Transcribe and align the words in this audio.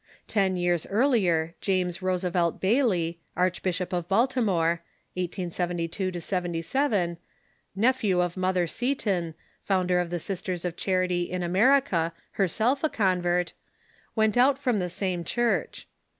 Ten 0.27 0.57
years 0.57 0.87
earlier 0.87 1.53
James 1.61 2.01
Roosevelt 2.01 2.59
Bayley, 2.59 3.19
archbishop 3.37 3.93
of 3.93 4.07
Baltimore 4.07 4.81
(1872 5.13 6.19
77), 6.19 7.17
nephew 7.75 8.19
of 8.19 8.35
Mother 8.35 8.65
Seton, 8.65 9.35
founder 9.61 9.99
of 9.99 10.09
the 10.09 10.17
Sisters 10.17 10.65
of 10.65 10.75
Charity 10.75 11.29
in 11.29 11.43
America, 11.43 12.13
herself 12.31 12.83
a 12.83 12.89
convert, 12.89 13.53
Avent 14.17 14.37
out 14.37 14.57
from 14.57 14.79
the 14.79 14.89
same 14.89 15.23
Church. 15.23 15.87